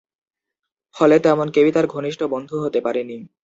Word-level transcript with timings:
ফলে 0.95 1.15
তেমন 1.19 1.47
কেউই 1.49 1.71
তার 1.71 1.85
ঘনিষ্ঠ 1.87 2.21
বন্ধু 2.33 2.55
হতে 2.63 2.79
পারেনি। 2.81 3.17